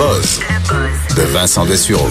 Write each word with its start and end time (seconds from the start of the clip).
Buzz 0.00 0.40
de 1.14 1.22
Vincent 1.24 1.66
Dessureau. 1.66 2.08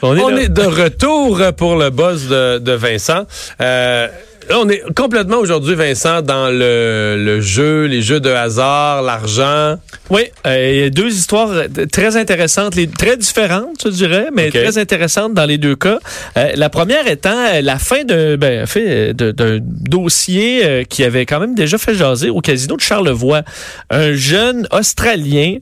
On 0.00 0.16
est, 0.16 0.22
On 0.22 0.30
de... 0.30 0.38
est 0.38 0.48
de 0.48 0.62
retour 0.62 1.42
pour 1.58 1.76
le 1.76 1.90
buzz 1.90 2.26
de, 2.26 2.58
de 2.58 2.72
Vincent. 2.72 3.26
Euh, 3.60 4.08
là, 4.50 4.58
on 4.60 4.68
est 4.68 4.82
complètement 4.94 5.38
aujourd'hui, 5.38 5.74
Vincent, 5.74 6.22
dans 6.22 6.48
le, 6.48 7.16
le 7.18 7.40
jeu, 7.40 7.84
les 7.84 8.02
jeux 8.02 8.20
de 8.20 8.30
hasard, 8.30 9.02
l'argent. 9.02 9.76
Oui, 10.10 10.22
euh, 10.46 10.70
il 10.72 10.80
y 10.80 10.82
a 10.82 10.90
deux 10.90 11.12
histoires 11.12 11.50
euh, 11.50 11.68
très 11.90 12.16
intéressantes, 12.16 12.74
les, 12.74 12.88
très 12.88 13.16
différentes, 13.16 13.82
je 13.84 13.90
dirais, 13.90 14.28
mais 14.34 14.50
très 14.50 14.76
intéressantes 14.76 15.34
dans 15.34 15.46
les 15.46 15.56
deux 15.56 15.76
cas. 15.76 16.00
Euh, 16.36 16.50
la 16.56 16.68
première 16.68 17.06
étant 17.06 17.60
la 17.62 17.78
fin 17.78 18.04
d'un 18.04 18.36
ben, 18.36 18.66
dossier 19.60 20.64
euh, 20.64 20.84
qui 20.84 21.04
avait 21.04 21.26
quand 21.26 21.38
même 21.38 21.54
déjà 21.54 21.78
fait 21.78 21.94
jaser 21.94 22.28
au 22.28 22.40
casino 22.40 22.76
de 22.76 22.82
Charlevoix. 22.82 23.42
Un 23.90 24.14
jeune 24.14 24.66
Australien 24.72 25.58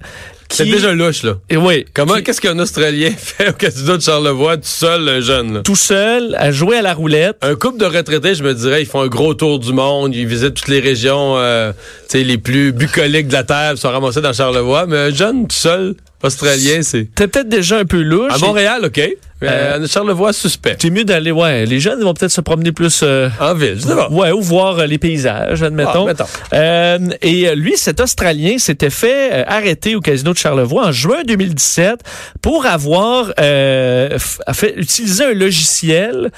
C'est 0.50 0.64
déjà 0.64 0.92
louche, 0.92 1.22
là. 1.24 1.34
Et 1.50 1.56
oui, 1.56 1.84
Comment, 1.94 2.14
qui- 2.16 2.22
qu'est-ce 2.24 2.40
qu'un 2.40 2.58
Australien 2.58 3.10
fait 3.18 3.50
au 3.50 3.52
casino 3.52 3.96
de 3.96 4.02
Charlevoix, 4.02 4.56
tout 4.56 4.62
seul, 4.64 5.08
un 5.08 5.20
jeune, 5.20 5.54
là? 5.54 5.60
tout 5.62 5.76
seul 5.76 6.34
à 6.38 6.50
jouer 6.50 6.76
à 6.78 6.82
la 6.82 6.94
roulette. 6.94 7.36
Un 7.42 7.54
couple 7.54 7.78
de 7.78 7.84
retraités, 7.84 8.34
je 8.34 8.42
me 8.42 8.54
dirais, 8.54 8.82
ils 8.82 8.86
font 8.86 9.02
un 9.02 9.08
gros 9.08 9.34
tour 9.34 9.58
du 9.58 9.72
monde, 9.72 10.14
ils 10.14 10.26
visitent 10.26 10.54
toutes 10.54 10.68
les 10.68 10.80
régions 10.80 11.36
euh, 11.36 11.72
tu 12.10 12.18
sais, 12.18 12.24
les 12.24 12.38
plus 12.38 12.72
bucoliques 12.72 13.28
de 13.28 13.32
la 13.34 13.44
Terre, 13.44 13.72
ils 13.72 13.78
sont 13.78 13.90
ramassés 13.90 14.20
dans 14.20 14.32
Charlevoix. 14.32 14.86
Mais 14.86 14.96
un 14.96 15.10
jeune 15.14 15.46
tout 15.46 15.56
seul, 15.56 15.94
Australien, 16.22 16.82
c'est... 16.82 17.08
T'es 17.14 17.28
peut-être 17.28 17.48
déjà 17.48 17.78
un 17.78 17.84
peu 17.84 18.00
louche. 18.02 18.32
À 18.32 18.38
Montréal, 18.38 18.82
OK. 18.84 19.00
Euh, 19.42 19.84
à 19.84 19.86
Charlevoix, 19.86 20.32
suspect. 20.32 20.76
C'est 20.80 20.90
mieux 20.90 21.04
d'aller, 21.04 21.30
ouais, 21.30 21.64
les 21.64 21.78
jeunes 21.80 22.00
vont 22.02 22.12
peut-être 22.14 22.32
se 22.32 22.40
promener 22.40 22.72
plus... 22.72 23.00
euh, 23.02 23.28
En 23.40 23.54
ville, 23.54 23.78
pas. 23.86 24.08
Ouais, 24.10 24.32
ou 24.32 24.40
voir 24.40 24.78
euh, 24.80 24.86
les 24.86 24.98
paysages, 24.98 25.62
admettons. 25.62 26.08
Ah. 26.08 26.26
Euh, 26.54 26.98
et 27.22 27.48
euh, 27.48 27.54
lui, 27.54 27.76
cet 27.76 28.00
Australien 28.00 28.58
s'était 28.58 28.90
fait 28.90 29.30
euh, 29.32 29.44
arrêter 29.46 29.94
au 29.94 30.00
casino 30.00 30.32
de 30.32 30.38
Charlevoix 30.38 30.86
en 30.86 30.92
juin 30.92 31.22
2017 31.26 32.00
pour 32.42 32.66
avoir 32.66 33.32
euh, 33.38 34.18
fait 34.52 34.74
utiliser 34.76 35.24
un 35.26 35.34
logiciel 35.34 36.30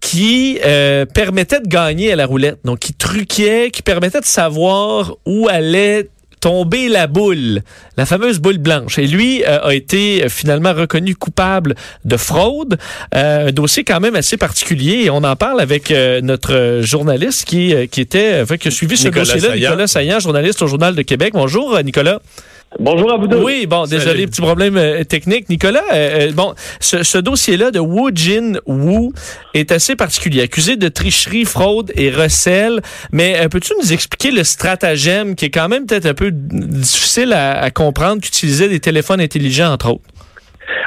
qui 0.00 0.58
euh, 0.64 1.06
permettait 1.06 1.60
de 1.60 1.66
gagner 1.66 2.12
à 2.12 2.16
la 2.16 2.26
roulette. 2.26 2.58
Donc, 2.64 2.80
qui 2.80 2.92
truquait, 2.92 3.70
qui 3.72 3.80
permettait 3.82 4.20
de 4.20 4.26
savoir 4.26 5.14
où 5.24 5.48
allait 5.48 6.08
tomber 6.44 6.90
la 6.90 7.06
boule, 7.06 7.62
la 7.96 8.04
fameuse 8.04 8.38
boule 8.38 8.58
blanche. 8.58 8.98
Et 8.98 9.06
lui 9.06 9.42
euh, 9.44 9.62
a 9.62 9.74
été 9.74 10.24
euh, 10.24 10.28
finalement 10.28 10.74
reconnu 10.74 11.16
coupable 11.16 11.74
de 12.04 12.18
fraude. 12.18 12.76
Euh, 13.14 13.48
un 13.48 13.52
dossier 13.52 13.82
quand 13.82 13.98
même 13.98 14.14
assez 14.14 14.36
particulier. 14.36 15.04
Et 15.04 15.10
on 15.10 15.24
en 15.24 15.36
parle 15.36 15.58
avec 15.58 15.90
euh, 15.90 16.20
notre 16.20 16.52
euh, 16.52 16.82
journaliste 16.82 17.46
qui, 17.46 17.74
euh, 17.74 17.86
qui 17.86 18.02
était, 18.02 18.42
enfin, 18.42 18.58
qui 18.58 18.68
a 18.68 18.70
suivi 18.70 18.98
ce 18.98 19.08
dossier-là. 19.08 19.56
Nicolas 19.56 19.86
Saillant, 19.86 20.20
journaliste 20.20 20.60
au 20.60 20.66
Journal 20.66 20.94
de 20.94 21.00
Québec. 21.00 21.32
Bonjour, 21.32 21.76
euh, 21.76 21.80
Nicolas. 21.80 22.20
Bonjour 22.80 23.12
à 23.12 23.16
vous 23.16 23.28
deux. 23.28 23.36
Oui, 23.42 23.66
bon, 23.66 23.84
Salut. 23.84 24.00
désolé, 24.00 24.26
petit 24.26 24.40
problème 24.40 24.76
euh, 24.76 25.04
technique. 25.04 25.48
Nicolas, 25.48 25.84
euh, 25.92 26.28
euh, 26.28 26.32
bon, 26.32 26.54
ce, 26.80 27.04
ce 27.04 27.18
dossier-là 27.18 27.70
de 27.70 27.78
Wu 27.78 28.10
Jin 28.14 28.54
Wu 28.66 29.10
est 29.54 29.70
assez 29.70 29.94
particulier, 29.94 30.42
accusé 30.42 30.76
de 30.76 30.88
tricherie, 30.88 31.44
fraude 31.44 31.92
et 31.94 32.10
recel. 32.10 32.80
Mais 33.12 33.36
euh, 33.38 33.48
peux-tu 33.48 33.72
nous 33.80 33.92
expliquer 33.92 34.32
le 34.32 34.42
stratagème 34.42 35.36
qui 35.36 35.44
est 35.46 35.50
quand 35.50 35.68
même 35.68 35.86
peut-être 35.86 36.06
un 36.06 36.14
peu 36.14 36.30
difficile 36.32 37.32
à, 37.32 37.60
à 37.60 37.70
comprendre, 37.70 38.20
qu'utilisait 38.20 38.68
des 38.68 38.80
téléphones 38.80 39.20
intelligents, 39.20 39.72
entre 39.72 39.90
autres? 39.90 40.02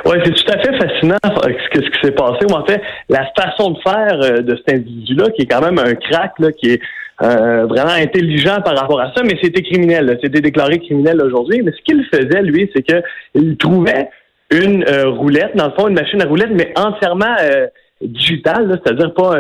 Oui, 0.06 0.18
c'est 0.24 0.34
tout 0.34 0.52
à 0.52 0.60
fait 0.60 0.78
fascinant 0.78 1.18
ce, 1.24 1.80
qui 1.80 2.00
s'est 2.02 2.12
passé. 2.12 2.46
Ou 2.50 2.54
en 2.54 2.66
fait, 2.66 2.82
la 3.10 3.26
façon 3.38 3.72
de 3.72 3.80
faire 3.82 4.44
de 4.44 4.56
cet 4.58 4.76
individu-là, 4.76 5.30
qui 5.36 5.44
est 5.44 5.48
quand 5.48 5.62
même 5.62 5.80
un 5.80 5.94
crack, 5.96 6.32
là, 6.40 6.52
qui 6.52 6.72
est 6.72 6.82
euh, 7.22 7.66
vraiment 7.66 7.94
intelligent 7.94 8.62
par 8.64 8.78
rapport 8.78 9.02
à 9.02 9.12
ça, 9.16 9.24
mais 9.24 9.38
c'était 9.42 9.64
criminel. 9.64 10.20
C'était 10.22 10.42
déclaré 10.42 10.80
criminel 10.80 11.22
aujourd'hui. 11.22 11.62
Mais 11.64 11.72
ce 11.72 11.82
qu'il 11.84 12.04
faisait, 12.06 12.42
lui, 12.44 12.70
c'est 12.76 12.84
que 12.84 13.02
il 13.34 13.58
trouvait 13.58 14.10
une 14.52 14.86
euh, 14.88 15.10
roulette, 15.10 15.56
dans 15.56 15.66
le 15.66 15.72
fond, 15.72 15.88
une 15.88 15.96
machine 15.96 16.22
à 16.22 16.26
roulette, 16.26 16.52
mais 16.52 16.74
entièrement 16.78 17.36
euh, 17.42 17.68
digitale, 18.02 18.80
c'est-à-dire 18.84 19.14
pas 19.14 19.36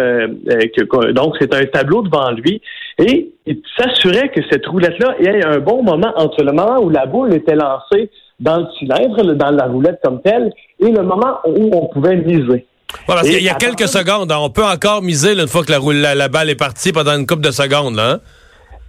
donc 1.13 1.35
c'est 1.39 1.53
un 1.53 1.63
tableau 1.65 2.01
devant 2.01 2.31
lui, 2.31 2.59
et 2.97 3.31
il 3.45 3.61
s'assurait 3.77 4.29
que 4.29 4.41
cette 4.49 4.65
roulette-là 4.65 5.15
ait 5.19 5.45
un 5.45 5.59
bon 5.59 5.83
moment 5.83 6.11
entre 6.15 6.43
le 6.43 6.51
moment 6.51 6.81
où 6.81 6.89
la 6.89 7.05
boule 7.05 7.35
était 7.35 7.55
lancée 7.55 8.09
dans 8.39 8.57
le 8.57 8.65
cylindre, 8.79 9.33
dans 9.35 9.51
la 9.51 9.65
roulette 9.67 9.99
comme 10.03 10.21
telle, 10.23 10.51
et 10.79 10.91
le 10.91 11.03
moment 11.03 11.37
où 11.45 11.69
on 11.71 11.85
pouvait 11.87 12.15
miser. 12.17 12.65
Voilà, 13.05 13.21
parce 13.21 13.33
qu'il 13.33 13.43
y 13.43 13.49
a 13.49 13.55
quelques 13.55 13.87
secondes. 13.87 14.31
hein, 14.31 14.37
On 14.39 14.49
peut 14.49 14.63
encore 14.63 15.01
miser 15.01 15.35
là, 15.35 15.43
une 15.43 15.47
fois 15.49 15.63
que 15.63 15.71
la, 15.71 15.77
roule- 15.79 15.95
la, 16.01 16.15
la 16.15 16.27
balle 16.29 16.49
est 16.49 16.55
partie 16.55 16.91
pendant 16.93 17.17
une 17.17 17.25
couple 17.27 17.41
de 17.43 17.51
secondes. 17.51 17.95
Là, 17.95 18.11
hein? 18.13 18.19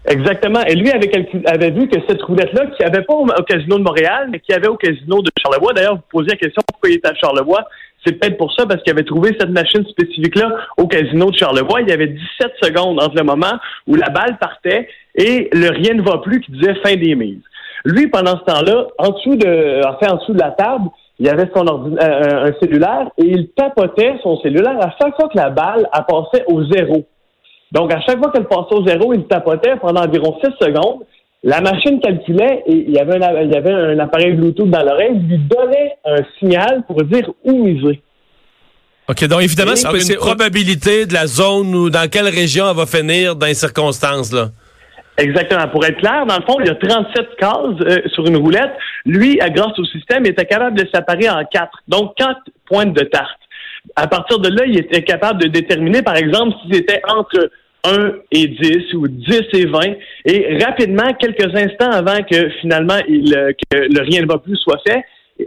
Exactement. 0.08 0.60
Et 0.64 0.74
lui 0.74 0.90
avait, 0.90 1.10
avait 1.46 1.70
vu 1.70 1.88
que 1.88 1.98
cette 2.08 2.22
roulette-là, 2.22 2.66
qu'il 2.66 2.86
n'y 2.86 2.92
avait 2.92 3.04
pas 3.04 3.14
au, 3.14 3.26
au 3.26 3.42
casino 3.42 3.78
de 3.78 3.82
Montréal, 3.82 4.28
mais 4.30 4.40
qu'il 4.40 4.54
y 4.54 4.56
avait 4.56 4.68
au 4.68 4.76
casino 4.76 5.20
de 5.20 5.30
Charlevoix. 5.42 5.72
D'ailleurs, 5.74 5.96
vous 5.96 6.02
posiez 6.10 6.30
la 6.30 6.36
question 6.36 6.62
pourquoi 6.66 6.88
il 6.90 6.96
était 6.96 7.08
à 7.08 7.14
Charlevoix? 7.14 7.64
C'est 8.06 8.12
peut-être 8.12 8.38
pour 8.38 8.52
ça, 8.54 8.64
parce 8.64 8.82
qu'il 8.82 8.92
avait 8.92 9.04
trouvé 9.04 9.36
cette 9.38 9.50
machine 9.50 9.84
spécifique-là 9.86 10.50
au 10.78 10.86
casino 10.86 11.30
de 11.30 11.36
Charlevoix. 11.36 11.80
Il 11.82 11.88
y 11.88 11.92
avait 11.92 12.06
17 12.06 12.52
secondes 12.62 13.02
entre 13.02 13.16
le 13.16 13.24
moment 13.24 13.52
où 13.86 13.96
la 13.96 14.08
balle 14.08 14.38
partait 14.38 14.88
et 15.16 15.50
le 15.52 15.68
rien 15.70 15.94
ne 15.94 16.02
va 16.02 16.18
plus 16.18 16.40
qui 16.40 16.52
disait 16.52 16.76
fin 16.82 16.94
des 16.94 17.14
mises. 17.16 17.42
Lui, 17.84 18.06
pendant 18.06 18.38
ce 18.38 18.44
temps-là, 18.44 18.86
en 18.98 19.10
dessous 19.10 19.36
de, 19.36 19.84
en 19.86 19.98
fait, 19.98 20.08
en 20.10 20.16
dessous 20.16 20.32
de 20.32 20.38
la 20.40 20.52
table, 20.52 20.84
il 21.18 21.28
avait 21.28 21.50
son 21.54 21.64
ordi- 21.64 21.96
euh, 22.00 22.46
un 22.48 22.52
cellulaire 22.60 23.08
et 23.18 23.24
il 23.26 23.48
tapotait 23.56 24.14
son 24.22 24.38
cellulaire 24.40 24.78
à 24.80 24.90
chaque 25.00 25.14
fois 25.16 25.28
que 25.28 25.36
la 25.36 25.50
balle 25.50 25.88
elle 25.92 26.04
passait 26.08 26.44
au 26.46 26.64
zéro. 26.64 27.04
Donc, 27.72 27.92
à 27.92 28.00
chaque 28.00 28.18
fois 28.18 28.30
qu'elle 28.32 28.46
passait 28.46 28.74
au 28.74 28.86
zéro, 28.86 29.12
il 29.12 29.24
tapotait 29.26 29.76
pendant 29.80 30.02
environ 30.02 30.36
6 30.42 30.52
secondes. 30.64 31.00
La 31.44 31.60
machine 31.60 32.00
calculait 32.00 32.62
et 32.66 32.72
il 32.72 32.90
y 32.90 32.98
avait 32.98 33.22
un, 33.22 33.42
il 33.42 33.52
y 33.52 33.56
avait 33.56 33.72
un 33.72 33.98
appareil 33.98 34.32
Bluetooth 34.32 34.68
dans 34.70 34.82
l'oreille, 34.82 35.12
il 35.14 35.28
lui 35.28 35.38
donnait 35.38 35.92
un 36.04 36.16
signal 36.38 36.82
pour 36.86 37.02
dire 37.04 37.30
où 37.44 37.52
miser. 37.64 38.02
OK, 39.08 39.24
donc 39.26 39.42
évidemment, 39.42 39.72
c'est- 39.74 40.12
une 40.14 40.18
probabilité 40.18 41.06
de 41.06 41.14
la 41.14 41.26
zone 41.26 41.74
ou 41.74 41.90
dans 41.90 42.08
quelle 42.10 42.28
région 42.28 42.66
elle 42.70 42.76
va 42.76 42.86
finir 42.86 43.36
dans 43.36 43.46
les 43.46 43.54
circonstances. 43.54 44.32
Là. 44.32 44.48
Exactement. 45.18 45.66
Pour 45.68 45.84
être 45.84 45.98
clair, 45.98 46.24
dans 46.26 46.36
le 46.36 46.42
fond, 46.42 46.58
il 46.60 46.66
y 46.66 46.70
a 46.70 46.74
37 46.76 47.36
cases 47.38 47.52
euh, 47.82 47.98
sur 48.14 48.24
une 48.26 48.36
roulette. 48.36 48.72
Lui, 49.04 49.38
grâce 49.54 49.78
au 49.78 49.84
système, 49.84 50.24
il 50.24 50.30
était 50.30 50.46
capable 50.46 50.78
de 50.78 50.86
séparer 50.94 51.28
en 51.28 51.44
quatre. 51.44 51.78
Donc, 51.88 52.14
quatre 52.16 52.40
pointes 52.66 52.92
de 52.94 53.04
tarte. 53.04 53.38
À 53.96 54.06
partir 54.06 54.38
de 54.38 54.48
là, 54.48 54.64
il 54.66 54.78
était 54.78 55.02
capable 55.02 55.42
de 55.42 55.48
déterminer, 55.48 56.02
par 56.02 56.16
exemple, 56.16 56.56
si 56.62 56.74
c'était 56.76 57.00
entre 57.08 57.50
1 57.84 58.12
et 58.32 58.46
10 58.48 58.94
ou 58.94 59.08
10 59.08 59.42
et 59.54 59.66
20. 59.66 59.80
Et 60.24 60.58
rapidement, 60.64 61.12
quelques 61.14 61.52
instants 61.54 61.90
avant 61.90 62.22
que 62.22 62.50
finalement 62.60 62.98
il, 63.08 63.34
euh, 63.36 63.52
que 63.52 63.76
le 63.78 64.00
rien 64.02 64.22
ne 64.22 64.26
va 64.26 64.38
plus 64.38 64.56
soit 64.56 64.80
fait, 64.86 65.02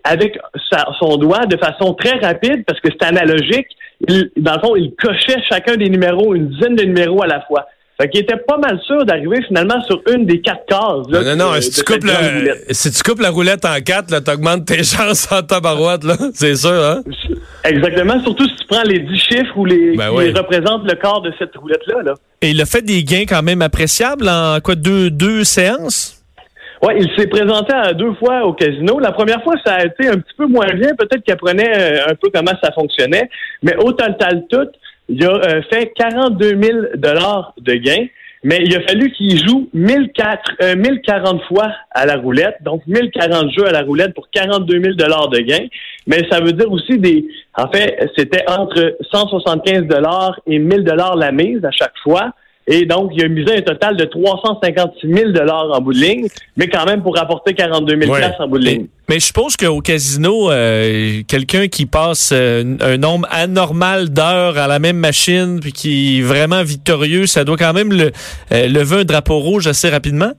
avec 0.06 0.38
sa- 0.72 0.88
son 1.00 1.18
doigt, 1.18 1.46
de 1.46 1.58
façon 1.58 1.94
très 1.94 2.18
rapide, 2.20 2.64
parce 2.66 2.80
que 2.80 2.88
c'est 2.92 3.06
analogique, 3.06 3.68
il, 4.08 4.32
dans 4.38 4.53
le 4.56 4.59
fond, 4.59 4.76
il 4.76 4.94
cochait 4.96 5.42
chacun 5.50 5.76
des 5.76 5.90
numéros, 5.90 6.34
une 6.34 6.48
dizaine 6.50 6.76
de 6.76 6.84
numéros 6.84 7.22
à 7.24 7.28
la 7.28 7.42
fois. 7.42 7.68
Fait 8.02 8.10
qu'il 8.10 8.22
était 8.22 8.38
pas 8.48 8.58
mal 8.58 8.80
sûr 8.88 9.06
d'arriver 9.06 9.44
finalement 9.48 9.80
sur 9.86 10.02
une 10.12 10.26
des 10.26 10.42
quatre 10.42 10.66
cases. 10.66 11.08
là, 11.10 11.22
non, 11.24 11.36
non, 11.36 11.46
non, 11.52 11.56
de- 11.56 11.62
si, 11.62 11.70
tu 11.72 11.84
coupes 11.84 12.04
si 12.72 12.92
tu 12.92 13.22
la 13.22 13.30
roulette 13.30 13.64
en 13.64 13.80
quatre, 13.80 14.09
là, 14.09 14.22
t'augmentes 14.22 14.66
tes 14.66 14.84
chances 14.84 15.32
en 15.32 15.44
tabarouette, 15.44 16.03
là. 16.03 16.16
C'est 16.34 16.56
sûr, 16.56 16.72
hein? 16.72 17.03
Exactement, 17.64 18.20
surtout 18.24 18.48
si 18.48 18.56
tu 18.56 18.66
prends 18.68 18.82
les 18.84 19.00
dix 19.00 19.20
chiffres 19.20 19.56
ou 19.56 19.66
les 19.66 19.96
Ben 19.96 20.09
qui 20.09 20.16
oui. 20.16 20.32
représentent 20.32 20.90
le 20.90 20.96
corps 20.96 21.22
de 21.22 21.32
cette 21.38 21.56
roulette-là. 21.56 22.02
Là. 22.03 22.14
Et 22.42 22.50
il 22.50 22.62
a 22.62 22.66
fait 22.66 22.82
des 22.82 23.03
gains 23.03 23.26
quand 23.30 23.44
même 23.44 23.62
appréciables 23.62 24.28
en 24.28 24.59
quoi, 24.64 24.74
deux, 24.74 25.12
deux 25.12 25.44
séances? 25.44 26.18
Ouais, 26.82 26.97
il 27.00 27.08
s'est 27.16 27.28
présenté 27.28 27.72
à 27.76 27.94
deux 27.94 28.16
fois 28.16 28.44
au 28.46 28.54
casino. 28.54 29.00
La 29.00 29.12
première 29.12 29.44
fois, 29.44 29.54
ça 29.64 29.76
a 29.76 29.86
été 29.86 30.08
un 30.08 30.14
petit 30.18 30.34
peu 30.36 30.47
moins 30.47 30.66
bien. 30.74 30.90
Peut-être 30.97 31.24
qu'il 31.24 31.32
apprenait 31.34 31.72
euh, 31.78 32.06
un 32.09 32.16
peu 32.16 32.30
comment 32.34 32.54
ça 32.64 32.72
fonctionnait. 32.72 33.30
Mais 33.62 33.76
au 33.76 33.92
total 33.92 34.46
tout, 34.50 34.66
il 35.11 35.25
a 35.25 35.34
euh, 35.34 35.61
fait 35.69 35.91
42 35.96 36.61
000 36.61 36.79
dollars 36.96 37.53
de 37.59 37.73
gains. 37.73 38.08
Mais 38.43 38.58
il 38.66 38.75
a 38.75 38.81
fallu 38.81 39.11
qu'il 39.11 39.37
joue 39.46 39.69
1004, 39.73 40.52
euh, 40.63 40.75
1040 40.75 41.43
fois 41.43 41.73
à 41.91 42.08
la 42.08 42.17
roulette. 42.17 42.55
Donc, 42.61 42.81
1040 42.87 43.52
jeux 43.55 43.67
à 43.67 43.72
la 43.72 43.84
roulette 43.84 44.16
pour 44.16 44.31
42 44.31 44.81
000 44.81 44.96
dollars 44.96 45.29
de 45.29 45.40
gains. 45.40 45.67
Mais 46.08 46.28
ça 46.31 46.40
veut 46.40 46.53
dire 46.53 46.72
aussi 46.72 46.97
des... 46.97 47.28
En 47.55 47.69
fait, 47.69 47.99
c'était 48.17 48.43
entre 48.49 48.97
175 49.11 49.84
dollars 49.84 50.40
et 50.47 50.58
1000 50.58 50.84
dollars 50.84 51.16
la 51.17 51.31
mise 51.31 51.63
à 51.63 51.72
chaque 51.72 51.93
fois. 52.02 52.31
Et 52.73 52.85
donc, 52.85 53.12
il 53.14 53.22
a 53.26 53.28
misé 53.28 53.58
un 53.58 53.62
total 53.62 53.97
de 53.97 54.06
356 54.06 55.06
000 55.06 55.32
en 55.50 55.82
bout 55.82 55.91
de 55.94 56.00
ligne, 56.00 56.28
mais 56.56 56.70
quand 56.70 56.85
même 56.85 57.02
pour 57.03 57.18
rapporter 57.18 57.53
42 57.53 58.00
000 58.00 58.12
Ouais. 58.14 58.22
en 58.40 58.47
bout 58.47 58.59
de 58.59 58.64
ligne. 58.66 58.85
Mais 59.09 59.20
je 59.20 59.26
suppose 59.26 59.58
qu'au 59.58 59.82
casino, 59.82 60.50
euh, 60.50 61.22
quelqu'un 61.28 61.68
qui 61.68 61.85
passe 61.85 62.32
euh, 62.34 62.78
un 62.79 62.96
nombre 62.96 63.28
anormal 63.29 64.09
d'heures 64.09 64.58
à 64.58 64.68
la 64.68 64.79
même 64.79 64.96
machine, 64.96 65.59
puis 65.59 65.73
qui 65.73 66.20
est 66.20 66.22
vraiment 66.22 66.64
victorieux, 66.64 67.26
ça 67.26 67.44
doit 67.44 67.58
quand 67.58 67.73
même 67.73 67.91
le, 67.91 68.12
euh, 68.53 68.68
lever 68.70 69.02
un 69.02 69.03
drapeau 69.03 69.40
rouge 69.40 69.68
assez 69.68 69.90
rapidement? 69.90 70.32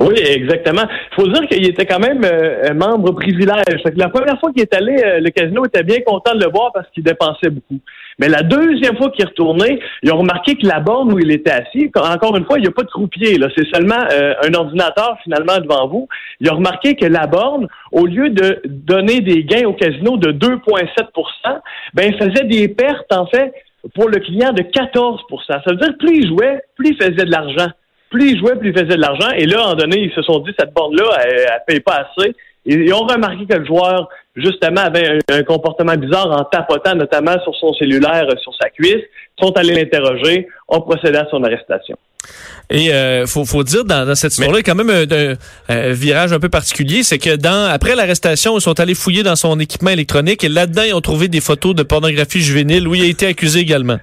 Oui, 0.00 0.14
exactement. 0.18 0.84
Il 0.88 1.14
faut 1.14 1.28
dire 1.28 1.46
qu'il 1.46 1.68
était 1.68 1.84
quand 1.84 1.98
même 1.98 2.22
euh, 2.24 2.70
un 2.70 2.74
membre 2.74 3.12
privilège. 3.12 3.82
La 3.96 4.08
première 4.08 4.40
fois 4.40 4.50
qu'il 4.50 4.62
est 4.62 4.74
allé, 4.74 4.96
euh, 5.04 5.20
le 5.20 5.28
casino 5.28 5.66
était 5.66 5.82
bien 5.82 5.98
content 6.06 6.34
de 6.34 6.42
le 6.42 6.50
voir 6.50 6.72
parce 6.72 6.88
qu'il 6.90 7.04
dépensait 7.04 7.50
beaucoup. 7.50 7.78
Mais 8.18 8.28
la 8.28 8.42
deuxième 8.42 8.96
fois 8.96 9.10
qu'il 9.10 9.24
est 9.24 9.28
retourné, 9.28 9.78
ils 10.02 10.10
ont 10.10 10.16
remarqué 10.16 10.54
que 10.54 10.66
la 10.66 10.80
borne 10.80 11.12
où 11.12 11.18
il 11.18 11.30
était 11.30 11.50
assis, 11.50 11.90
encore 11.94 12.34
une 12.34 12.46
fois, 12.46 12.58
il 12.58 12.62
n'y 12.62 12.68
a 12.68 12.72
pas 12.72 12.82
de 12.82 12.88
croupier. 12.88 13.36
Là, 13.36 13.48
c'est 13.54 13.66
seulement 13.74 14.02
euh, 14.10 14.32
un 14.42 14.54
ordinateur 14.54 15.18
finalement 15.22 15.58
devant 15.58 15.86
vous. 15.86 16.08
Il 16.40 16.48
a 16.48 16.54
remarqué 16.54 16.94
que 16.94 17.04
la 17.04 17.26
borne, 17.26 17.68
au 17.92 18.06
lieu 18.06 18.30
de 18.30 18.62
donner 18.64 19.20
des 19.20 19.44
gains 19.44 19.66
au 19.66 19.74
casino 19.74 20.16
de 20.16 20.32
2,7% 20.32 21.60
ben, 21.92 22.14
faisait 22.14 22.44
des 22.44 22.68
pertes 22.68 23.12
en 23.12 23.26
fait 23.26 23.52
pour 23.94 24.08
le 24.08 24.18
client 24.18 24.52
de 24.52 24.62
14% 24.62 25.18
Ça 25.46 25.60
veut 25.66 25.76
dire 25.76 25.92
plus 25.98 26.20
il 26.20 26.28
jouait, 26.28 26.62
plus 26.76 26.90
il 26.90 26.96
faisait 26.96 27.24
de 27.24 27.30
l'argent 27.30 27.70
plus 28.10 28.32
ils 28.32 28.38
jouaient, 28.38 28.56
plus 28.56 28.70
ils 28.70 28.74
faisaient 28.74 28.96
de 28.96 29.00
l'argent. 29.00 29.30
Et 29.36 29.46
là, 29.46 29.62
à 29.64 29.68
un 29.70 29.74
donné, 29.76 29.98
ils 30.00 30.12
se 30.12 30.22
sont 30.22 30.40
dit, 30.40 30.50
cette 30.58 30.74
borne-là, 30.74 31.04
elle, 31.24 31.30
elle 31.38 31.62
paye 31.66 31.80
pas 31.80 32.04
assez. 32.16 32.30
Et 32.66 32.74
ils 32.74 32.92
ont 32.92 33.06
remarqué 33.06 33.46
que 33.48 33.56
le 33.56 33.64
joueur, 33.64 34.08
justement, 34.36 34.82
avait 34.82 35.18
un, 35.30 35.42
comportement 35.44 35.94
bizarre 35.96 36.30
en 36.30 36.44
tapotant 36.44 36.94
notamment 36.94 37.40
sur 37.42 37.54
son 37.54 37.72
cellulaire, 37.74 38.26
euh, 38.30 38.36
sur 38.42 38.52
sa 38.60 38.68
cuisse. 38.68 38.96
Ils 39.40 39.46
sont 39.46 39.52
allés 39.56 39.74
l'interroger, 39.74 40.46
ont 40.68 40.80
procédé 40.82 41.16
à 41.16 41.26
son 41.30 41.42
arrestation. 41.42 41.96
Et 42.68 42.92
euh, 42.92 43.26
faut, 43.26 43.46
faut 43.46 43.64
dire 43.64 43.84
dans, 43.84 44.04
dans 44.06 44.14
cette 44.14 44.32
histoire-là, 44.32 44.60
quand 44.62 44.74
même 44.74 44.90
un, 44.90 45.04
un- 45.10 45.36
un 45.68 45.92
virage 45.92 46.32
un 46.34 46.38
peu 46.38 46.50
particulier, 46.50 47.02
c'est 47.02 47.18
que 47.18 47.34
dans 47.34 47.64
après 47.72 47.96
l'arrestation, 47.96 48.56
ils 48.58 48.60
sont 48.60 48.78
allés 48.78 48.94
fouiller 48.94 49.22
dans 49.22 49.36
son 49.36 49.58
équipement 49.58 49.90
électronique 49.90 50.44
et 50.44 50.48
là-dedans, 50.50 50.82
ils 50.86 50.94
ont 50.94 51.00
trouvé 51.00 51.28
des 51.28 51.40
photos 51.40 51.74
de 51.74 51.82
pornographie 51.82 52.40
juvénile 52.40 52.86
où 52.86 52.94
il 52.94 53.02
a 53.02 53.06
été 53.06 53.26
accusé 53.26 53.60
également. 53.60 53.96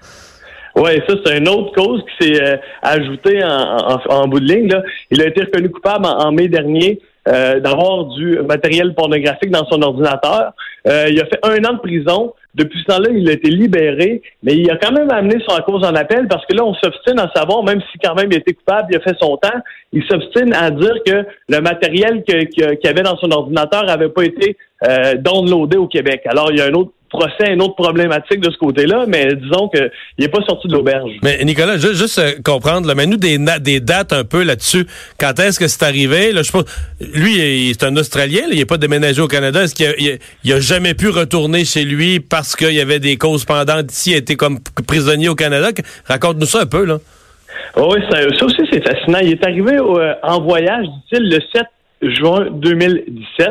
Oui, 0.79 0.91
ça, 1.07 1.15
c'est 1.25 1.37
une 1.39 1.49
autre 1.49 1.71
cause 1.73 2.03
qui 2.05 2.27
s'est 2.27 2.43
euh, 2.43 2.57
ajoutée 2.83 3.43
en, 3.43 3.77
en- 3.95 4.13
en 4.21 4.27
bout 4.27 4.39
de 4.39 4.45
ligne. 4.45 4.69
Là. 4.69 4.83
Il 5.09 5.21
a 5.21 5.27
été 5.27 5.41
reconnu 5.45 5.69
coupable 5.71 6.05
en, 6.05 6.31
mai 6.31 6.47
dernier 6.49 6.99
euh, 7.27 7.59
d'avoir 7.59 8.05
du 8.05 8.39
matériel 8.47 8.93
pornographique 8.93 9.49
dans 9.49 9.65
son 9.71 9.81
ordinateur. 9.81 10.51
Euh, 10.87 11.07
il 11.09 11.19
a 11.19 11.25
fait 11.25 11.39
un 11.43 11.63
an 11.65 11.73
de 11.73 11.79
prison. 11.79 12.33
Depuis 12.53 12.79
ce 12.79 12.85
temps-là, 12.85 13.09
il 13.11 13.27
a 13.29 13.33
été 13.33 13.49
libéré, 13.49 14.21
mais 14.43 14.55
il 14.55 14.69
a 14.71 14.77
quand 14.77 14.91
même 14.91 15.11
amené 15.11 15.35
son 15.47 15.55
cause 15.63 15.83
en 15.83 15.93
appel 15.95 16.27
parce 16.27 16.43
que 16.45 16.55
là, 16.55 16.63
on 16.63 16.73
s'obstine 16.75 17.19
à 17.19 17.29
savoir, 17.35 17.63
même 17.63 17.81
si 17.91 17.99
quand 17.99 18.15
même 18.15 18.29
il 18.31 18.37
été 18.37 18.53
coupable, 18.53 18.87
il 18.91 18.97
a 18.97 18.99
fait 19.01 19.15
son 19.19 19.37
temps, 19.37 19.59
il 19.93 20.03
s'obstine 20.09 20.53
à 20.53 20.71
dire 20.71 20.95
que 21.05 21.25
le 21.49 21.59
matériel 21.61 22.23
qu'il 22.23 22.89
avait 22.89 23.03
dans 23.03 23.17
son 23.17 23.31
ordinateur 23.31 23.83
n'avait 23.85 24.09
pas 24.09 24.23
été 24.25 24.57
euh, 24.87 25.15
downloadé 25.15 25.77
au 25.77 25.87
Québec. 25.87 26.21
Alors, 26.25 26.51
il 26.51 26.57
y 26.57 26.61
a 26.61 26.65
un 26.65 26.73
autre 26.73 26.91
procès, 27.09 27.51
une 27.53 27.61
autre 27.61 27.75
problématique 27.75 28.39
de 28.39 28.49
ce 28.51 28.57
côté-là, 28.57 29.05
mais 29.07 29.35
disons 29.35 29.69
qu'il 29.69 29.89
n'est 30.19 30.27
pas 30.27 30.41
sorti 30.47 30.67
de 30.67 30.73
l'auberge. 30.73 31.11
Mais 31.23 31.43
Nicolas, 31.43 31.77
juste, 31.77 31.95
juste 31.95 32.19
euh, 32.19 32.31
comprendre, 32.43 32.87
là, 32.87 32.95
mais 32.95 33.05
nous 33.05 33.17
des, 33.17 33.37
dates 33.79 34.13
un 34.13 34.23
peu 34.23 34.43
là-dessus. 34.43 34.85
Quand 35.19 35.39
est-ce 35.39 35.59
que 35.59 35.67
c'est 35.67 35.83
arrivé? 35.83 36.31
Là, 36.31 36.43
je 36.43 36.51
pense, 36.51 36.65
lui, 37.13 37.73
c'est 37.77 37.85
un 37.85 37.95
Australien, 37.97 38.41
là, 38.41 38.53
il 38.53 38.57
n'est 38.59 38.65
pas 38.65 38.77
déménagé 38.77 39.21
au 39.21 39.27
Canada. 39.27 39.63
Est-ce 39.63 39.75
qu'il 39.75 39.85
a, 39.87 39.93
il 39.97 40.11
a- 40.11 40.15
il 40.43 40.53
a 40.53 40.59
jamais 40.59 40.93
pu 40.93 41.09
retourner 41.09 41.65
chez 41.65 41.83
lui 41.83 42.19
parce 42.19 42.55
qu'il 42.55 42.73
y 42.73 42.81
avait 42.81 42.99
des 42.99 43.17
causes 43.17 43.45
pendantes 43.45 43.91
ici, 43.91 44.11
il 44.11 44.15
a 44.15 44.17
été 44.17 44.35
comme 44.35 44.59
prisonnier 44.87 45.29
au 45.29 45.35
Canada? 45.35 45.69
Raconte-nous 46.05 46.45
ça 46.45 46.61
un 46.61 46.65
peu, 46.65 46.85
là. 46.85 46.97
Oh 47.75 47.93
Oui, 47.93 48.01
ça, 48.09 48.17
ça 48.37 48.45
aussi, 48.45 48.61
c'est 48.71 48.83
fascinant. 48.87 49.19
Il 49.21 49.31
est 49.31 49.43
arrivé 49.45 49.73
euh, 49.77 50.13
en 50.23 50.41
voyage, 50.41 50.85
dit-il, 50.85 51.29
le 51.29 51.39
7 51.53 51.63
juin 52.01 52.47
2017. 52.51 53.47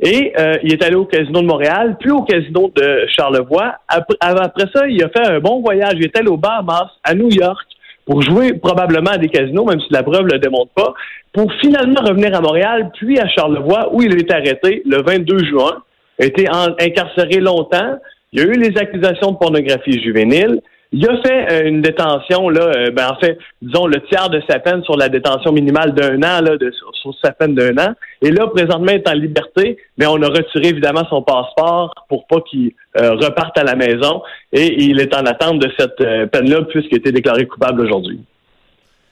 Et 0.00 0.32
euh, 0.38 0.56
il 0.62 0.72
est 0.72 0.82
allé 0.82 0.96
au 0.96 1.04
casino 1.04 1.40
de 1.40 1.46
Montréal, 1.46 1.96
puis 2.00 2.10
au 2.10 2.22
casino 2.22 2.70
de 2.74 3.06
Charlevoix. 3.08 3.76
Après, 3.88 4.64
ça, 4.74 4.86
il 4.88 5.02
a 5.02 5.08
fait 5.08 5.26
un 5.26 5.40
bon 5.40 5.60
voyage. 5.60 5.94
Il 5.96 6.04
est 6.04 6.16
allé 6.16 6.28
au 6.28 6.36
Bahamas, 6.36 6.90
à 7.04 7.14
New 7.14 7.30
York, 7.30 7.66
pour 8.04 8.22
jouer 8.22 8.54
probablement 8.54 9.12
à 9.12 9.18
des 9.18 9.28
casinos, 9.28 9.64
même 9.64 9.80
si 9.80 9.86
la 9.90 10.02
preuve 10.02 10.26
ne 10.26 10.32
le 10.32 10.38
démontre 10.38 10.72
pas, 10.74 10.94
pour 11.32 11.50
finalement 11.60 12.00
revenir 12.02 12.34
à 12.36 12.40
Montréal, 12.40 12.90
puis 12.98 13.18
à 13.18 13.28
Charlevoix, 13.28 13.92
où 13.92 14.02
il 14.02 14.12
a 14.12 14.16
été 14.16 14.34
arrêté 14.34 14.82
le 14.84 15.02
22 15.02 15.44
juin, 15.44 15.82
a 16.20 16.24
été 16.24 16.48
incarcéré 16.48 17.40
longtemps. 17.40 17.98
Il 18.32 18.40
y 18.40 18.42
a 18.42 18.46
eu 18.46 18.54
les 18.54 18.76
accusations 18.78 19.32
de 19.32 19.36
pornographie 19.36 20.02
juvénile. 20.02 20.60
Il 20.96 21.04
a 21.08 21.20
fait 21.22 21.52
euh, 21.52 21.68
une 21.68 21.82
détention, 21.82 22.48
là, 22.48 22.66
euh, 22.66 22.90
ben, 22.92 23.10
en 23.10 23.16
fait, 23.16 23.36
disons, 23.60 23.88
le 23.88 24.00
tiers 24.02 24.30
de 24.30 24.40
sa 24.48 24.60
peine 24.60 24.84
sur 24.84 24.96
la 24.96 25.08
détention 25.08 25.50
minimale 25.50 25.92
d'un 25.92 26.18
an, 26.18 26.40
là, 26.40 26.56
de, 26.56 26.70
sur, 26.70 27.12
sa 27.20 27.32
peine 27.32 27.56
d'un 27.56 27.76
an. 27.78 27.94
Et 28.22 28.30
là, 28.30 28.46
présentement, 28.46 28.92
il 28.92 28.94
est 28.94 29.08
en 29.08 29.14
liberté, 29.14 29.76
mais 29.98 30.06
on 30.06 30.22
a 30.22 30.28
retiré 30.28 30.68
évidemment 30.68 31.04
son 31.10 31.20
passeport 31.20 31.92
pour 32.08 32.28
pas 32.28 32.40
qu'il 32.42 32.70
euh, 32.96 33.14
reparte 33.14 33.58
à 33.58 33.64
la 33.64 33.74
maison. 33.74 34.22
Et 34.52 34.84
il 34.84 35.00
est 35.00 35.12
en 35.16 35.26
attente 35.26 35.58
de 35.58 35.68
cette 35.76 36.00
euh, 36.00 36.26
peine-là, 36.26 36.62
puisqu'il 36.62 36.94
a 36.94 36.98
été 36.98 37.10
déclaré 37.10 37.44
coupable 37.46 37.80
aujourd'hui. 37.80 38.20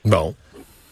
Bon. 0.05 0.33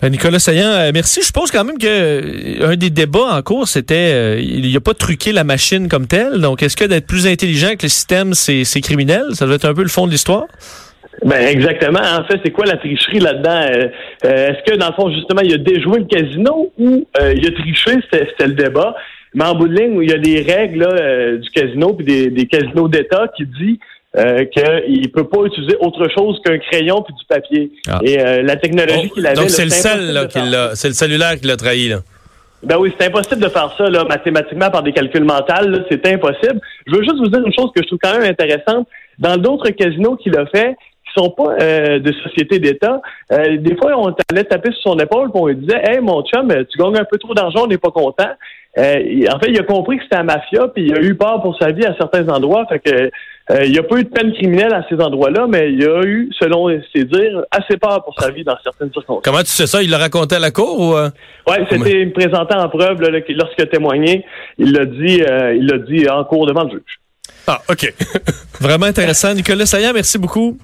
Euh, 0.03 0.09
Nicolas 0.09 0.39
Saillant, 0.39 0.71
euh, 0.71 0.91
merci. 0.93 1.21
Je 1.21 1.31
pense 1.31 1.51
quand 1.51 1.63
même 1.63 1.77
que 1.77 1.85
euh, 1.87 2.71
un 2.71 2.75
des 2.75 2.89
débats 2.89 3.35
en 3.35 3.41
cours, 3.41 3.67
c'était 3.67 4.41
il 4.41 4.73
n'a 4.73 4.79
pas 4.79 4.93
truqué 4.93 5.31
la 5.31 5.43
machine 5.43 5.87
comme 5.87 6.07
telle. 6.07 6.41
Donc, 6.41 6.63
est-ce 6.63 6.75
que 6.75 6.85
d'être 6.85 7.05
plus 7.05 7.27
intelligent 7.27 7.75
que 7.77 7.83
le 7.83 7.89
système, 7.89 8.33
c'est 8.33 8.81
criminel? 8.81 9.23
Ça 9.33 9.45
doit 9.45 9.55
être 9.55 9.65
un 9.65 9.73
peu 9.73 9.83
le 9.83 9.89
fond 9.89 10.07
de 10.07 10.11
l'histoire. 10.11 10.45
Ben 11.23 11.45
exactement. 11.45 11.99
En 11.99 12.23
fait, 12.23 12.39
c'est 12.43 12.51
quoi 12.51 12.65
la 12.65 12.77
tricherie 12.77 13.19
là-dedans? 13.19 13.61
Est-ce 14.23 14.71
que 14.71 14.75
dans 14.77 14.87
le 14.87 14.93
fond 14.93 15.11
justement 15.11 15.41
il 15.41 15.53
a 15.53 15.57
déjoué 15.57 15.99
le 15.99 16.05
casino 16.05 16.71
ou 16.79 17.05
il 17.19 17.47
a 17.47 17.51
triché? 17.51 17.91
C'était 18.11 18.47
le 18.47 18.53
débat. 18.53 18.95
Mais 19.33 19.45
en 19.45 19.55
bout 19.55 19.67
de 19.67 19.75
ligne, 19.75 19.99
il 20.01 20.09
y 20.09 20.13
a 20.13 20.17
des 20.17 20.41
règles 20.41 20.79
là, 20.79 21.37
du 21.37 21.49
casino 21.51 21.93
puis 21.93 22.05
des, 22.05 22.29
des 22.31 22.47
casinos 22.47 22.87
d'État 22.87 23.27
qui 23.37 23.45
dit 23.45 23.79
euh, 24.17 24.43
qu'il 24.45 25.09
peut 25.11 25.27
pas 25.27 25.43
utiliser 25.45 25.77
autre 25.79 26.07
chose 26.13 26.39
qu'un 26.43 26.57
crayon 26.57 27.01
puis 27.01 27.13
du 27.13 27.25
papier. 27.25 27.71
Ah. 27.87 27.99
Et 28.03 28.19
euh, 28.19 28.41
la 28.41 28.57
technologie 28.57 29.09
qu'il 29.09 29.25
avait. 29.25 29.35
Donc, 29.35 29.49
c'est 29.49 29.63
le 29.63 30.51
l'a, 30.51 30.75
c'est 30.75 30.89
le 30.89 30.93
cellulaire 30.93 31.39
qui 31.39 31.47
l'a 31.47 31.55
trahi, 31.55 31.87
là. 31.87 31.99
ben 32.63 32.77
oui, 32.77 32.93
c'est 32.99 33.07
impossible 33.07 33.41
de 33.41 33.47
faire 33.47 33.73
ça 33.77 33.89
là, 33.89 34.03
mathématiquement 34.03 34.69
par 34.69 34.83
des 34.83 34.91
calculs 34.91 35.23
mentaux. 35.23 35.53
C'est 35.89 36.05
impossible. 36.07 36.59
Je 36.85 36.95
veux 36.95 37.03
juste 37.03 37.17
vous 37.17 37.29
dire 37.29 37.39
une 37.45 37.53
chose 37.53 37.71
que 37.75 37.81
je 37.81 37.87
trouve 37.87 37.99
quand 38.01 38.17
même 38.17 38.29
intéressante. 38.29 38.87
Dans 39.17 39.37
d'autres 39.37 39.69
casinos 39.69 40.17
qu'il 40.17 40.37
a 40.37 40.45
fait, 40.47 40.75
qui 41.11 41.21
sont 41.21 41.29
pas 41.29 41.55
euh, 41.59 41.99
de 41.99 42.11
sociétés 42.23 42.59
d'État, 42.59 43.01
euh, 43.31 43.57
des 43.57 43.75
fois, 43.75 43.97
on 43.97 44.15
allait 44.31 44.43
taper 44.43 44.71
sur 44.71 44.91
son 44.91 44.99
épaule 44.99 45.29
et 45.33 45.37
on 45.37 45.47
lui 45.47 45.55
disait 45.55 45.81
Hey, 45.83 45.99
mon 46.01 46.23
chum, 46.23 46.47
tu 46.69 46.77
gagnes 46.77 46.97
un 46.97 47.05
peu 47.05 47.17
trop 47.17 47.33
d'argent, 47.33 47.63
on 47.63 47.67
n'est 47.67 47.77
pas 47.77 47.91
content. 47.91 48.29
Euh, 48.77 49.25
en 49.29 49.39
fait, 49.39 49.49
il 49.49 49.59
a 49.59 49.63
compris 49.63 49.97
que 49.97 50.03
c'était 50.03 50.17
un 50.17 50.23
mafia, 50.23 50.67
puis 50.73 50.85
il 50.87 50.95
a 50.95 51.01
eu 51.01 51.15
peur 51.15 51.41
pour 51.41 51.57
sa 51.57 51.71
vie 51.71 51.85
à 51.85 51.93
certains 51.97 52.27
endroits. 52.29 52.65
Fait 52.67 52.79
que 52.79 53.11
il 53.65 53.71
n'y 53.71 53.79
a 53.79 53.83
pas 53.83 53.97
eu 53.97 54.05
de 54.05 54.09
peine 54.09 54.31
criminelle 54.31 54.73
à 54.73 54.85
ces 54.87 54.95
endroits-là, 54.95 55.45
mais 55.45 55.73
il 55.73 55.83
a 55.85 56.03
eu, 56.03 56.29
selon 56.39 56.69
ses 56.95 57.03
dires, 57.03 57.43
assez 57.51 57.75
peur 57.75 58.01
pour 58.05 58.17
sa 58.17 58.31
vie 58.31 58.45
dans 58.45 58.55
certaines 58.63 58.93
circonstances. 58.93 59.23
Comment 59.25 59.39
tu 59.39 59.47
sais 59.47 59.67
ça? 59.67 59.83
Il 59.83 59.89
l'a 59.89 59.97
raconté 59.97 60.35
à 60.35 60.39
la 60.39 60.51
cour 60.51 60.79
ou... 60.79 60.95
Oui, 60.95 61.55
c'était 61.69 61.99
il 61.99 62.07
me 62.07 62.13
présentait 62.13 62.55
en 62.55 62.69
preuve 62.69 63.01
là, 63.01 63.09
lorsqu'il 63.09 63.63
a 63.63 63.65
témoigné. 63.65 64.23
Il 64.57 64.71
l'a 64.71 64.85
dit, 64.85 65.21
il 65.57 65.67
l'a 65.67 65.79
dit 65.79 66.07
en 66.07 66.23
cours 66.23 66.45
devant 66.45 66.63
le 66.63 66.69
juge. 66.69 67.01
Ah, 67.45 67.61
OK. 67.69 67.93
Vraiment 68.61 68.85
intéressant. 68.85 69.33
Nicolas 69.33 69.65
Saillant, 69.65 69.91
merci 69.93 70.17
beaucoup. 70.17 70.57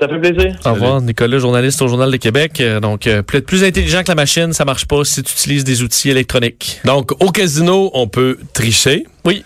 Ça 0.00 0.08
fait 0.08 0.18
plaisir. 0.18 0.56
Au 0.64 0.72
revoir, 0.72 1.02
Nicolas, 1.02 1.38
journaliste 1.38 1.82
au 1.82 1.88
Journal 1.88 2.10
de 2.10 2.16
Québec. 2.16 2.58
Euh, 2.60 2.80
Donc, 2.80 3.06
euh, 3.06 3.20
peut-être 3.22 3.44
plus 3.44 3.62
intelligent 3.64 4.02
que 4.02 4.08
la 4.08 4.14
machine, 4.14 4.54
ça 4.54 4.64
marche 4.64 4.86
pas 4.86 5.04
si 5.04 5.22
tu 5.22 5.32
utilises 5.32 5.62
des 5.64 5.82
outils 5.82 6.08
électroniques. 6.08 6.80
Donc, 6.86 7.12
au 7.22 7.30
casino, 7.30 7.90
on 7.92 8.08
peut 8.08 8.38
tricher. 8.54 9.04
Oui. 9.26 9.44